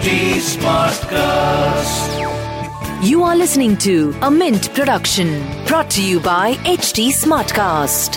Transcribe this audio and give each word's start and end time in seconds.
HT 0.00 0.40
Smartcast. 0.56 2.08
You 3.06 3.22
are 3.22 3.36
listening 3.36 3.76
to 3.78 4.14
a 4.22 4.30
Mint 4.30 4.72
production 4.72 5.44
brought 5.66 5.90
to 5.90 6.02
you 6.02 6.20
by 6.20 6.54
HT 6.64 7.08
Smartcast. 7.08 8.16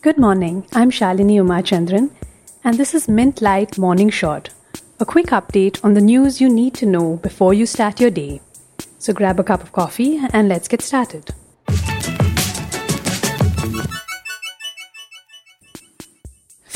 Good 0.00 0.16
morning. 0.16 0.66
I'm 0.72 0.90
Shalini 0.90 1.36
Umachandran, 1.36 2.12
and 2.64 2.78
this 2.78 2.94
is 2.94 3.08
Mint 3.08 3.42
Light 3.42 3.76
Morning 3.76 4.08
Shot. 4.08 4.48
a 5.00 5.04
quick 5.04 5.26
update 5.26 5.84
on 5.84 5.92
the 5.92 6.00
news 6.00 6.40
you 6.40 6.48
need 6.48 6.72
to 6.76 6.86
know 6.86 7.16
before 7.16 7.52
you 7.52 7.66
start 7.66 8.00
your 8.00 8.10
day. 8.10 8.40
So 8.98 9.12
grab 9.12 9.38
a 9.38 9.44
cup 9.44 9.62
of 9.62 9.72
coffee 9.72 10.18
and 10.32 10.48
let's 10.48 10.66
get 10.66 10.80
started. 10.80 11.34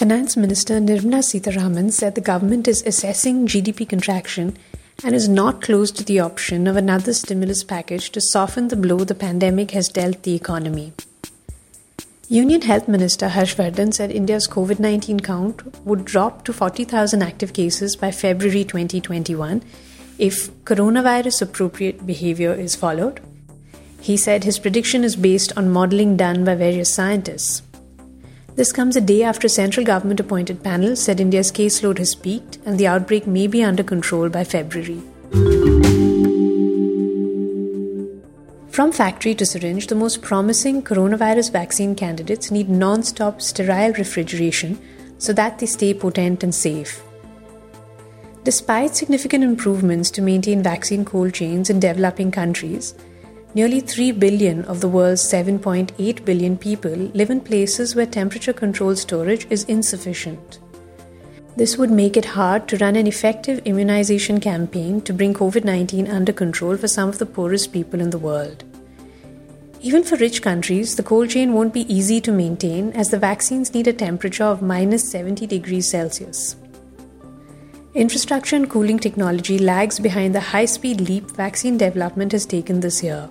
Finance 0.01 0.35
Minister 0.35 0.81
Nirmala 0.81 1.23
Sitharaman 1.23 1.93
said 1.93 2.15
the 2.15 2.23
government 2.23 2.67
is 2.67 2.83
assessing 2.87 3.47
GDP 3.47 3.87
contraction 3.87 4.57
and 5.05 5.15
is 5.15 5.29
not 5.29 5.61
close 5.61 5.91
to 5.91 6.03
the 6.03 6.21
option 6.21 6.67
of 6.67 6.75
another 6.75 7.13
stimulus 7.13 7.63
package 7.63 8.09
to 8.13 8.19
soften 8.19 8.69
the 8.69 8.77
blow 8.77 9.05
the 9.05 9.15
pandemic 9.15 9.73
has 9.73 9.91
dealt 9.91 10.23
the 10.23 10.35
economy. 10.35 10.95
Union 12.29 12.63
Health 12.63 12.89
Minister 12.89 13.29
Harshvardhan 13.29 13.93
said 13.93 14.11
India's 14.11 14.49
COVID 14.49 14.79
19 14.79 15.21
count 15.21 15.85
would 15.85 16.07
drop 16.07 16.47
to 16.47 16.55
40,000 16.55 17.21
active 17.21 17.53
cases 17.53 17.95
by 17.95 18.11
February 18.11 18.65
2021 18.65 19.63
if 20.17 20.51
coronavirus 20.65 21.43
appropriate 21.43 22.07
behavior 22.07 22.55
is 22.55 22.75
followed. 22.75 23.21
He 24.01 24.17
said 24.17 24.45
his 24.45 24.59
prediction 24.59 25.05
is 25.05 25.15
based 25.15 25.53
on 25.59 25.69
modeling 25.69 26.17
done 26.17 26.47
by 26.47 26.55
various 26.55 26.95
scientists. 26.95 27.61
This 28.57 28.73
comes 28.73 28.97
a 28.97 29.01
day 29.01 29.23
after 29.23 29.47
a 29.47 29.51
central 29.51 29.87
government 29.87 30.21
appointed 30.21 30.63
panel 30.63 30.97
said 30.97 31.21
India's 31.21 31.53
caseload 31.53 31.99
has 31.99 32.15
peaked 32.15 32.59
and 32.67 32.79
the 32.79 32.87
outbreak 32.87 33.27
may 33.27 33.47
be 33.47 33.63
under 33.63 33.83
control 33.83 34.29
by 34.29 34.45
February. 34.45 35.01
From 38.71 38.93
factory 38.93 39.35
to 39.35 39.47
syringe, 39.47 39.87
the 39.87 39.95
most 39.95 40.23
promising 40.23 40.83
coronavirus 40.83 41.53
vaccine 41.53 41.95
candidates 41.95 42.51
need 42.51 42.69
non 42.69 43.03
stop 43.03 43.41
sterile 43.41 43.93
refrigeration 43.93 44.79
so 45.19 45.33
that 45.33 45.59
they 45.59 45.67
stay 45.67 45.95
potent 45.95 46.43
and 46.43 46.55
safe. 46.55 47.03
Despite 48.43 48.97
significant 48.97 49.45
improvements 49.45 50.11
to 50.13 50.23
maintain 50.23 50.63
vaccine 50.63 51.05
cold 51.05 51.35
chains 51.35 51.69
in 51.69 51.79
developing 51.79 52.31
countries, 52.31 52.95
Nearly 53.53 53.81
3 53.81 54.13
billion 54.13 54.65
of 54.67 54.81
the 54.81 54.89
world's 54.89 55.23
7.8 55.23 56.25
billion 56.25 56.57
people 56.57 56.93
live 56.93 57.31
in 57.31 57.41
places 57.41 57.97
where 57.97 58.07
temperature 58.07 58.53
controlled 58.53 58.99
storage 58.99 59.45
is 59.51 59.65
insufficient. 59.65 60.61
This 61.57 61.77
would 61.77 61.91
make 61.91 62.17
it 62.17 62.25
hard 62.27 62.69
to 62.69 62.77
run 62.77 62.95
an 62.95 63.09
effective 63.09 63.61
immunization 63.65 64.39
campaign 64.39 65.01
to 65.01 65.13
bring 65.13 65.35
COVID 65.35 65.65
19 65.65 66.07
under 66.07 66.33
control 66.33 66.77
for 66.77 66.87
some 66.87 67.09
of 67.09 67.19
the 67.19 67.27
poorest 67.27 67.73
people 67.73 68.01
in 68.01 68.11
the 68.11 68.19
world. 68.19 68.63
Even 69.81 70.05
for 70.05 70.15
rich 70.17 70.43
countries, 70.43 70.95
the 70.95 71.03
cold 71.03 71.31
chain 71.31 71.53
won't 71.53 71.75
be 71.75 71.93
easy 71.93 72.21
to 72.21 72.31
maintain 72.31 72.93
as 72.93 73.11
the 73.11 73.19
vaccines 73.19 73.75
need 73.75 73.89
a 73.89 73.93
temperature 73.93 74.45
of 74.45 74.63
minus 74.63 75.11
70 75.11 75.49
degrees 75.49 75.89
Celsius. 75.89 76.55
Infrastructure 77.95 78.55
and 78.55 78.71
cooling 78.71 79.01
technology 79.01 79.59
lags 79.59 79.99
behind 79.99 80.37
the 80.37 80.41
high 80.53 80.67
speed 80.67 81.01
leap 81.01 81.29
vaccine 81.33 81.77
development 81.77 82.31
has 82.31 82.47
taken 82.47 82.79
this 82.79 83.03
year. 83.03 83.29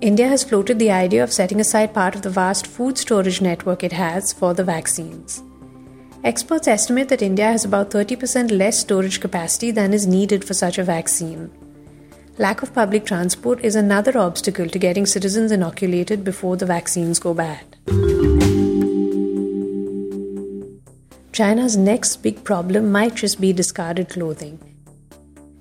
India 0.00 0.28
has 0.28 0.44
floated 0.44 0.78
the 0.78 0.92
idea 0.92 1.24
of 1.24 1.32
setting 1.32 1.60
aside 1.60 1.92
part 1.92 2.14
of 2.14 2.22
the 2.22 2.30
vast 2.30 2.68
food 2.68 2.96
storage 2.96 3.40
network 3.40 3.82
it 3.82 3.90
has 3.90 4.32
for 4.32 4.54
the 4.54 4.62
vaccines. 4.62 5.42
Experts 6.22 6.68
estimate 6.68 7.08
that 7.08 7.20
India 7.20 7.46
has 7.46 7.64
about 7.64 7.90
30% 7.90 8.52
less 8.52 8.78
storage 8.78 9.20
capacity 9.20 9.72
than 9.72 9.92
is 9.92 10.06
needed 10.06 10.44
for 10.44 10.54
such 10.54 10.78
a 10.78 10.84
vaccine. 10.84 11.50
Lack 12.38 12.62
of 12.62 12.72
public 12.72 13.06
transport 13.06 13.64
is 13.64 13.74
another 13.74 14.16
obstacle 14.16 14.68
to 14.68 14.78
getting 14.78 15.04
citizens 15.04 15.50
inoculated 15.50 16.22
before 16.22 16.56
the 16.56 16.66
vaccines 16.66 17.18
go 17.18 17.34
bad. 17.34 17.64
China's 21.32 21.76
next 21.76 22.18
big 22.18 22.44
problem 22.44 22.92
might 22.92 23.16
just 23.16 23.40
be 23.40 23.52
discarded 23.52 24.10
clothing. 24.10 24.67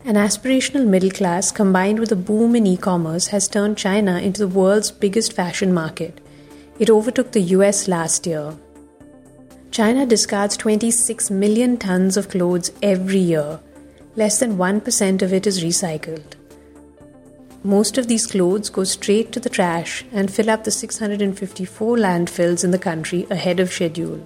An 0.08 0.16
aspirational 0.16 0.88
middle 0.88 1.10
class 1.10 1.52
combined 1.52 2.00
with 2.00 2.14
a 2.14 2.16
boom 2.16 2.56
in 2.56 2.66
e 2.66 2.78
commerce 2.78 3.28
has 3.28 3.50
turned 3.50 3.78
China 3.78 4.20
into 4.20 4.40
the 4.40 4.48
world's 4.48 4.90
biggest 4.90 5.34
fashion 5.34 5.74
market. 5.74 6.22
It 6.80 6.90
overtook 6.90 7.34
the 7.34 7.42
US 7.56 7.90
last 7.90 8.26
year. 8.26 8.54
China 9.70 10.06
discards 10.06 10.56
26 10.56 11.30
million 11.30 11.76
tons 11.76 12.16
of 12.16 12.30
clothes 12.30 12.72
every 12.82 13.20
year. 13.20 13.60
Less 14.16 14.40
than 14.40 14.58
1% 14.58 15.22
of 15.22 15.34
it 15.34 15.46
is 15.46 15.62
recycled. 15.62 16.36
Most 17.66 17.98
of 17.98 18.08
these 18.08 18.28
clothes 18.28 18.70
go 18.70 18.86
straight 18.86 19.34
to 19.34 19.42
the 19.42 19.50
trash 19.50 20.06
and 20.14 20.34
fill 20.34 20.50
up 20.50 20.64
the 20.64 20.72
654 20.72 21.98
landfills 21.98 22.64
in 22.64 22.72
the 22.72 22.80
country 22.80 23.28
ahead 23.30 23.60
of 23.60 23.74
schedule. 23.74 24.26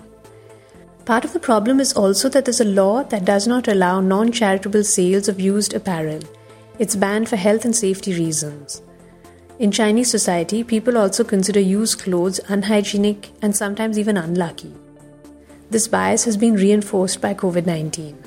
Part 1.11 1.25
of 1.25 1.33
the 1.33 1.41
problem 1.41 1.81
is 1.81 1.91
also 1.91 2.29
that 2.29 2.45
there's 2.45 2.61
a 2.61 2.73
law 2.73 3.03
that 3.03 3.25
does 3.25 3.45
not 3.45 3.67
allow 3.67 3.99
non 3.99 4.31
charitable 4.31 4.85
sales 4.85 5.27
of 5.27 5.41
used 5.41 5.73
apparel. 5.73 6.21
It's 6.79 6.95
banned 6.95 7.27
for 7.27 7.35
health 7.35 7.65
and 7.65 7.75
safety 7.75 8.13
reasons. 8.13 8.81
In 9.59 9.73
Chinese 9.73 10.09
society, 10.09 10.63
people 10.63 10.97
also 10.97 11.25
consider 11.25 11.59
used 11.59 11.99
clothes 11.99 12.39
unhygienic 12.47 13.29
and 13.41 13.53
sometimes 13.53 13.99
even 13.99 14.15
unlucky. 14.15 14.73
This 15.69 15.85
bias 15.85 16.23
has 16.23 16.37
been 16.37 16.55
reinforced 16.55 17.19
by 17.19 17.33
COVID 17.33 17.65
19. 17.65 18.17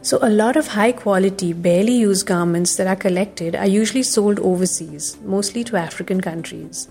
So, 0.00 0.18
a 0.22 0.30
lot 0.30 0.56
of 0.56 0.68
high 0.68 0.92
quality, 0.92 1.52
barely 1.52 1.96
used 1.96 2.24
garments 2.24 2.76
that 2.76 2.86
are 2.86 2.96
collected 2.96 3.54
are 3.54 3.66
usually 3.66 4.04
sold 4.04 4.40
overseas, 4.40 5.18
mostly 5.22 5.64
to 5.64 5.76
African 5.76 6.22
countries. 6.22 6.88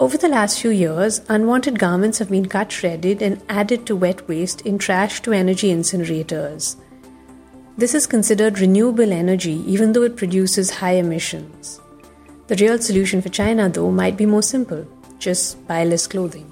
Over 0.00 0.16
the 0.16 0.28
last 0.28 0.62
few 0.62 0.70
years, 0.70 1.20
unwanted 1.28 1.78
garments 1.78 2.20
have 2.20 2.30
been 2.30 2.48
cut, 2.48 2.72
shredded, 2.72 3.20
and 3.20 3.42
added 3.50 3.84
to 3.84 3.94
wet 3.94 4.26
waste 4.26 4.62
in 4.62 4.78
trash 4.78 5.20
to 5.20 5.34
energy 5.34 5.70
incinerators. 5.70 6.76
This 7.76 7.94
is 7.94 8.06
considered 8.06 8.60
renewable 8.60 9.12
energy 9.12 9.62
even 9.66 9.92
though 9.92 10.04
it 10.04 10.16
produces 10.16 10.70
high 10.70 10.94
emissions. 10.94 11.82
The 12.46 12.56
real 12.56 12.78
solution 12.78 13.20
for 13.20 13.28
China, 13.28 13.68
though, 13.68 13.90
might 13.90 14.16
be 14.16 14.24
more 14.24 14.42
simple 14.42 14.86
just 15.18 15.66
buy 15.68 15.84
less 15.84 16.06
clothing. 16.06 16.50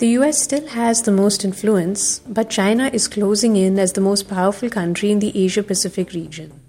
The 0.00 0.08
US 0.18 0.42
still 0.42 0.66
has 0.66 1.00
the 1.00 1.12
most 1.12 1.46
influence, 1.46 2.18
but 2.28 2.50
China 2.50 2.90
is 2.92 3.08
closing 3.08 3.56
in 3.56 3.78
as 3.78 3.94
the 3.94 4.02
most 4.02 4.28
powerful 4.28 4.68
country 4.68 5.10
in 5.10 5.20
the 5.20 5.32
Asia 5.34 5.62
Pacific 5.62 6.12
region. 6.12 6.61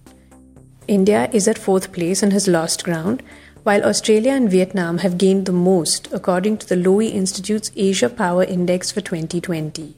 India 0.87 1.29
is 1.31 1.47
at 1.47 1.57
fourth 1.57 1.91
place 1.93 2.21
and 2.21 2.33
has 2.33 2.47
lost 2.47 2.83
ground, 2.83 3.23
while 3.63 3.83
Australia 3.83 4.33
and 4.33 4.51
Vietnam 4.51 4.97
have 4.97 5.17
gained 5.17 5.45
the 5.45 5.53
most, 5.53 6.11
according 6.11 6.57
to 6.57 6.67
the 6.67 6.75
Lowy 6.75 7.13
Institute's 7.13 7.71
Asia 7.75 8.09
Power 8.09 8.43
Index 8.43 8.91
for 8.91 8.99
2020. 8.99 9.95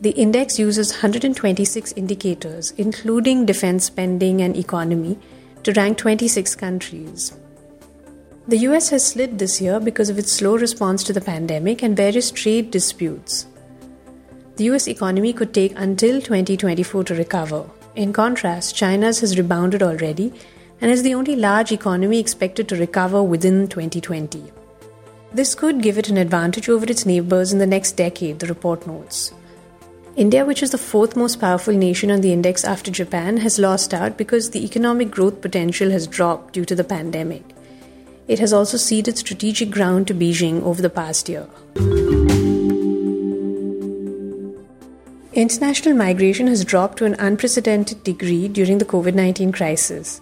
The 0.00 0.10
index 0.10 0.60
uses 0.60 0.92
126 0.92 1.92
indicators, 1.92 2.70
including 2.76 3.46
defense 3.46 3.86
spending 3.86 4.40
and 4.42 4.56
economy, 4.56 5.18
to 5.64 5.72
rank 5.72 5.98
26 5.98 6.54
countries. 6.54 7.36
The 8.46 8.58
US 8.58 8.90
has 8.90 9.04
slid 9.04 9.38
this 9.38 9.60
year 9.60 9.80
because 9.80 10.08
of 10.08 10.18
its 10.18 10.32
slow 10.32 10.56
response 10.56 11.02
to 11.04 11.12
the 11.12 11.20
pandemic 11.20 11.82
and 11.82 11.96
various 11.96 12.30
trade 12.30 12.70
disputes. 12.70 13.46
The 14.54 14.64
US 14.70 14.86
economy 14.86 15.32
could 15.32 15.52
take 15.52 15.72
until 15.76 16.20
2024 16.20 17.04
to 17.04 17.14
recover. 17.16 17.68
In 17.98 18.12
contrast, 18.12 18.76
China's 18.76 19.18
has 19.18 19.36
rebounded 19.36 19.82
already 19.82 20.32
and 20.80 20.88
is 20.88 21.02
the 21.02 21.14
only 21.16 21.34
large 21.34 21.72
economy 21.72 22.20
expected 22.20 22.68
to 22.68 22.76
recover 22.76 23.24
within 23.24 23.66
2020. 23.66 24.52
This 25.32 25.56
could 25.56 25.82
give 25.82 25.98
it 25.98 26.08
an 26.08 26.16
advantage 26.16 26.68
over 26.68 26.86
its 26.86 27.04
neighbors 27.04 27.52
in 27.52 27.58
the 27.58 27.66
next 27.66 27.96
decade, 27.96 28.38
the 28.38 28.46
report 28.46 28.86
notes. 28.86 29.32
India, 30.14 30.44
which 30.44 30.62
is 30.62 30.70
the 30.70 30.78
fourth 30.78 31.16
most 31.16 31.40
powerful 31.40 31.74
nation 31.74 32.12
on 32.12 32.20
the 32.20 32.32
index 32.32 32.64
after 32.64 32.92
Japan, 32.92 33.38
has 33.38 33.58
lost 33.58 33.92
out 33.92 34.16
because 34.16 34.50
the 34.50 34.64
economic 34.64 35.10
growth 35.10 35.40
potential 35.40 35.90
has 35.90 36.06
dropped 36.06 36.54
due 36.54 36.64
to 36.66 36.76
the 36.76 36.84
pandemic. 36.84 37.42
It 38.28 38.38
has 38.38 38.52
also 38.52 38.76
ceded 38.76 39.18
strategic 39.18 39.72
ground 39.72 40.06
to 40.06 40.14
Beijing 40.14 40.62
over 40.62 40.80
the 40.80 40.88
past 40.88 41.28
year. 41.28 41.48
International 45.38 45.94
migration 45.94 46.48
has 46.48 46.64
dropped 46.64 46.98
to 46.98 47.04
an 47.04 47.14
unprecedented 47.20 48.02
degree 48.02 48.48
during 48.48 48.78
the 48.78 48.84
COVID 48.84 49.14
19 49.14 49.52
crisis. 49.52 50.20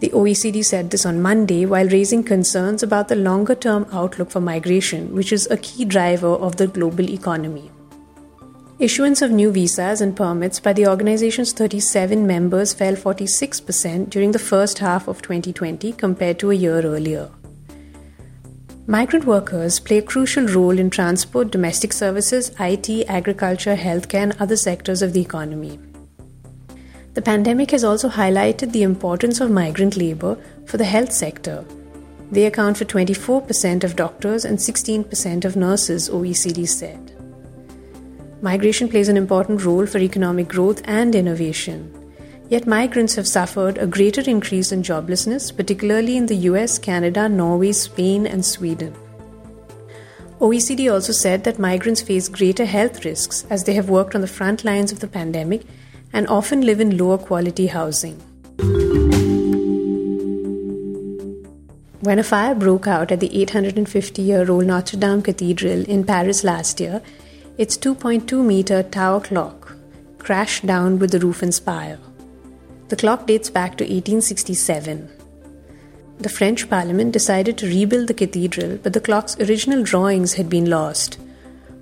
The 0.00 0.08
OECD 0.08 0.64
said 0.64 0.90
this 0.90 1.04
on 1.04 1.20
Monday 1.20 1.66
while 1.66 1.86
raising 1.86 2.24
concerns 2.24 2.82
about 2.82 3.08
the 3.08 3.14
longer 3.14 3.54
term 3.54 3.84
outlook 3.92 4.30
for 4.30 4.40
migration, 4.40 5.14
which 5.14 5.34
is 5.34 5.46
a 5.50 5.58
key 5.58 5.84
driver 5.84 6.28
of 6.28 6.56
the 6.56 6.66
global 6.66 7.10
economy. 7.10 7.70
Issuance 8.78 9.20
of 9.20 9.32
new 9.32 9.50
visas 9.50 10.00
and 10.00 10.16
permits 10.16 10.60
by 10.60 10.72
the 10.72 10.86
organization's 10.86 11.52
37 11.52 12.26
members 12.26 12.72
fell 12.72 12.94
46% 12.94 14.08
during 14.08 14.32
the 14.32 14.38
first 14.38 14.78
half 14.78 15.08
of 15.08 15.20
2020 15.20 15.92
compared 15.92 16.38
to 16.38 16.52
a 16.52 16.54
year 16.54 16.80
earlier. 16.80 17.28
Migrant 18.90 19.26
workers 19.26 19.78
play 19.80 19.98
a 19.98 20.02
crucial 20.02 20.46
role 20.46 20.78
in 20.78 20.88
transport, 20.88 21.50
domestic 21.50 21.92
services, 21.92 22.52
IT, 22.58 22.88
agriculture, 23.06 23.76
healthcare, 23.76 24.22
and 24.22 24.36
other 24.40 24.56
sectors 24.56 25.02
of 25.02 25.12
the 25.12 25.20
economy. 25.20 25.78
The 27.12 27.20
pandemic 27.20 27.72
has 27.72 27.84
also 27.84 28.08
highlighted 28.08 28.72
the 28.72 28.84
importance 28.84 29.42
of 29.42 29.50
migrant 29.50 29.98
labor 29.98 30.38
for 30.64 30.78
the 30.78 30.86
health 30.86 31.12
sector. 31.12 31.66
They 32.32 32.46
account 32.46 32.78
for 32.78 32.86
24% 32.86 33.84
of 33.84 33.94
doctors 33.94 34.46
and 34.46 34.56
16% 34.56 35.44
of 35.44 35.54
nurses, 35.54 36.08
OECD 36.08 36.66
said. 36.66 37.12
Migration 38.40 38.88
plays 38.88 39.10
an 39.10 39.18
important 39.18 39.66
role 39.66 39.84
for 39.84 39.98
economic 39.98 40.48
growth 40.48 40.80
and 40.86 41.14
innovation. 41.14 41.97
Yet 42.48 42.66
migrants 42.66 43.14
have 43.16 43.28
suffered 43.28 43.76
a 43.76 43.86
greater 43.86 44.22
increase 44.22 44.72
in 44.72 44.82
joblessness, 44.82 45.54
particularly 45.54 46.16
in 46.16 46.26
the 46.26 46.48
US, 46.52 46.78
Canada, 46.78 47.28
Norway, 47.28 47.72
Spain, 47.72 48.26
and 48.26 48.44
Sweden. 48.44 48.94
OECD 50.40 50.90
also 50.90 51.12
said 51.12 51.44
that 51.44 51.58
migrants 51.58 52.00
face 52.00 52.28
greater 52.28 52.64
health 52.64 53.04
risks 53.04 53.44
as 53.50 53.64
they 53.64 53.74
have 53.74 53.90
worked 53.90 54.14
on 54.14 54.22
the 54.22 54.26
front 54.26 54.64
lines 54.64 54.92
of 54.92 55.00
the 55.00 55.08
pandemic 55.08 55.62
and 56.12 56.26
often 56.28 56.62
live 56.62 56.80
in 56.80 56.96
lower 56.96 57.18
quality 57.18 57.66
housing. 57.66 58.18
When 62.00 62.18
a 62.18 62.22
fire 62.22 62.54
broke 62.54 62.86
out 62.86 63.12
at 63.12 63.20
the 63.20 63.42
850 63.42 64.22
year 64.22 64.50
old 64.50 64.64
Notre 64.64 64.96
Dame 64.96 65.20
Cathedral 65.20 65.84
in 65.84 66.04
Paris 66.04 66.44
last 66.44 66.80
year, 66.80 67.02
its 67.58 67.76
2.2 67.76 68.42
meter 68.42 68.82
tower 68.84 69.20
clock 69.20 69.76
crashed 70.18 70.64
down 70.64 70.98
with 70.98 71.10
the 71.10 71.18
roof 71.18 71.42
and 71.42 71.54
spire. 71.54 71.98
The 72.88 72.96
clock 72.96 73.26
dates 73.26 73.50
back 73.50 73.76
to 73.78 73.84
1867. 73.84 75.10
The 76.18 76.28
French 76.28 76.68
Parliament 76.70 77.12
decided 77.12 77.58
to 77.58 77.66
rebuild 77.66 78.08
the 78.08 78.14
cathedral, 78.14 78.78
but 78.82 78.92
the 78.94 79.00
clock's 79.00 79.38
original 79.38 79.82
drawings 79.82 80.34
had 80.34 80.48
been 80.48 80.70
lost. 80.70 81.18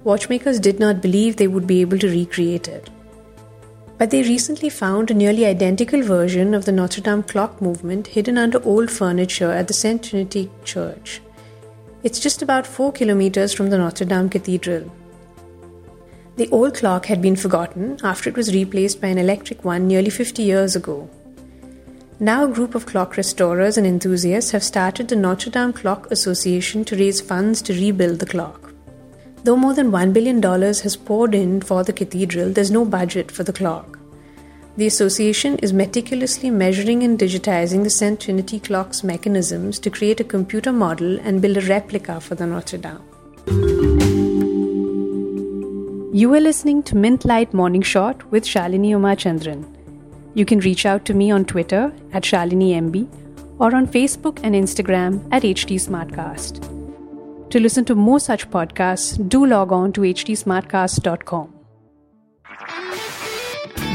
Watchmakers 0.03 0.61
did 0.61 0.81
not 0.81 1.01
believe 1.01 1.37
they 1.37 1.49
would 1.49 1.67
be 1.67 1.81
able 1.81 1.99
to 2.01 2.11
recreate 2.11 2.69
it. 2.69 2.91
But 3.99 4.11
they 4.11 4.23
recently 4.23 4.69
found 4.69 5.11
a 5.11 5.15
nearly 5.15 5.47
identical 5.47 6.03
version 6.03 6.55
of 6.55 6.65
the 6.65 6.73
Notre 6.73 7.01
Dame 7.01 7.23
clock 7.23 7.63
movement 7.63 8.09
hidden 8.09 8.37
under 8.37 8.63
old 8.65 8.91
furniture 8.91 9.51
at 9.51 9.69
the 9.69 9.75
Saint 9.75 10.05
Trinity 10.05 10.51
Church. 10.65 11.23
It's 12.03 12.21
just 12.21 12.43
about 12.43 12.67
4 12.67 12.93
kilometers 12.93 13.55
from 13.55 13.71
the 13.71 13.79
Notre 13.79 14.05
Dame 14.05 14.29
Cathedral. 14.29 14.93
The 16.37 16.51
old 16.51 16.75
clock 16.75 17.07
had 17.07 17.23
been 17.23 17.35
forgotten 17.35 17.99
after 18.05 18.29
it 18.29 18.37
was 18.37 18.55
replaced 18.55 19.01
by 19.01 19.09
an 19.09 19.17
electric 19.17 19.65
one 19.65 19.89
nearly 19.89 20.11
50 20.11 20.43
years 20.43 20.77
ago. 20.77 21.09
Now, 22.21 22.45
a 22.45 22.53
group 22.53 22.75
of 22.75 22.85
clock 22.85 23.17
restorers 23.17 23.79
and 23.79 23.87
enthusiasts 23.87 24.51
have 24.51 24.63
started 24.63 25.09
the 25.09 25.17
Notre 25.17 25.51
Dame 25.51 25.73
Clock 25.73 26.11
Association 26.11 26.85
to 26.85 26.97
raise 26.97 27.23
funds 27.23 27.63
to 27.63 27.73
rebuild 27.73 28.19
the 28.19 28.27
clock. 28.27 28.75
Though 29.45 29.57
more 29.57 29.73
than 29.73 29.91
$1 29.91 30.13
billion 30.13 30.43
has 30.43 30.95
poured 30.95 31.35
in 31.35 31.63
for 31.63 31.83
the 31.83 31.95
cathedral, 31.95 32.51
there's 32.51 32.71
no 32.71 32.85
budget 32.85 33.31
for 33.31 33.43
the 33.43 33.53
clock. 33.55 33.99
The 34.77 34.87
association 34.87 35.59
is 35.61 35.73
meticulously 35.73 36.51
measuring 36.51 37.03
and 37.03 37.19
digitizing 37.19 37.83
the 37.83 37.89
St. 37.89 38.21
Trinity 38.21 38.61
clock's 38.61 39.03
mechanisms 39.03 39.79
to 39.79 39.89
create 39.89 40.21
a 40.21 40.25
computer 40.25 40.71
model 40.71 41.19
and 41.21 41.41
build 41.41 41.57
a 41.57 41.63
replica 41.63 42.21
for 42.21 42.35
the 42.35 42.47
Notre 42.47 42.77
Dame. 42.77 43.16
You 46.17 46.33
are 46.33 46.41
listening 46.41 46.83
to 46.85 46.97
Mint 46.97 47.27
Light 47.27 47.53
Morning 47.53 47.83
Shot 47.83 48.23
with 48.31 48.45
Shalini 48.45 48.93
Chandran. 49.23 49.67
You 50.33 50.47
can 50.47 50.61
reach 50.61 50.87
out 50.87 51.05
to 51.05 51.13
me 51.13 51.31
on 51.31 51.45
Twitter 51.45 51.93
at 52.15 52.23
ShaliniMB 52.23 53.07
or 53.59 53.77
on 53.77 53.87
Facebook 53.87 54.41
and 54.43 54.55
Instagram 54.55 55.29
at 55.31 55.43
HT 55.43 55.77
Smartcast. 55.77 57.51
To 57.51 57.61
listen 57.61 57.85
to 57.85 57.95
more 57.95 58.19
such 58.19 58.49
podcasts, 58.49 59.29
do 59.29 59.45
log 59.45 59.73
on 59.73 59.93
to 59.93 60.01
htsmartcast.com. 60.01 61.53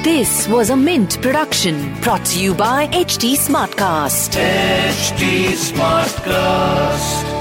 This 0.04 0.48
was 0.48 0.70
a 0.70 0.78
Mint 0.78 1.20
production 1.24 2.00
brought 2.02 2.24
to 2.26 2.40
you 2.40 2.54
by 2.54 2.86
HT 2.90 3.34
Smartcast. 3.50 4.38
HT 4.38 5.54
Smartcast. 5.74 7.41